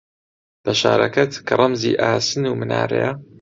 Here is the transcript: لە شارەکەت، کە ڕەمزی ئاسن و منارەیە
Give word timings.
لە 0.65 0.73
شارەکەت، 0.81 1.31
کە 1.47 1.53
ڕەمزی 1.59 1.99
ئاسن 2.01 2.43
و 2.47 2.57
منارەیە 2.59 3.11